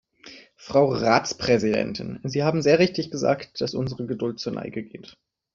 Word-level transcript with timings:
Frau 0.55 0.91
Ratspräsidentin, 0.93 2.21
Sie 2.23 2.41
haben 2.43 2.63
sehr 2.63 2.79
richtig 2.79 3.11
gesagt, 3.11 3.61
dass 3.61 3.75
unsere 3.75 4.07
Geduld 4.07 4.39
zur 4.39 4.53
Neige 4.53 4.81
geht. 4.81 5.15